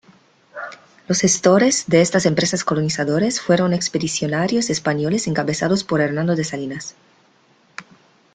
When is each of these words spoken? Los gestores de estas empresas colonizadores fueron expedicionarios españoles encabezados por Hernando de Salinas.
Los 1.07 1.19
gestores 1.21 1.85
de 1.85 2.01
estas 2.01 2.25
empresas 2.25 2.63
colonizadores 2.63 3.39
fueron 3.39 3.71
expedicionarios 3.71 4.71
españoles 4.71 5.27
encabezados 5.27 5.83
por 5.83 6.01
Hernando 6.01 6.35
de 6.35 6.43
Salinas. 6.43 6.95